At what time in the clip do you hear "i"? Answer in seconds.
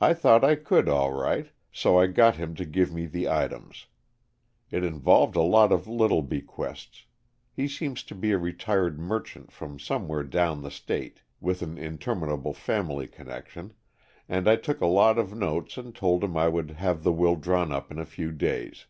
0.00-0.14, 0.44-0.54, 1.98-2.06, 14.48-14.56, 16.34-16.48